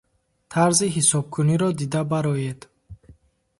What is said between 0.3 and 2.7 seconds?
Тарзи ҳисобкуниро дида бароед.